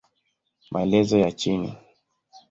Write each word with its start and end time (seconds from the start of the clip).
Maelezo 0.71 1.17
ya 1.17 1.31
chini 1.31 1.75